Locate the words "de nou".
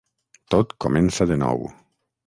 1.33-1.65